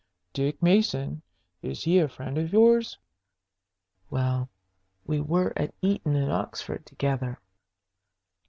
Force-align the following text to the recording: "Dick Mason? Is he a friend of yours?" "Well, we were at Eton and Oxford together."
"Dick 0.33 0.63
Mason? 0.63 1.21
Is 1.61 1.83
he 1.83 1.99
a 1.99 2.07
friend 2.07 2.39
of 2.39 2.51
yours?" 2.51 2.97
"Well, 4.09 4.49
we 5.05 5.21
were 5.21 5.53
at 5.55 5.75
Eton 5.83 6.15
and 6.15 6.31
Oxford 6.31 6.87
together." 6.87 7.39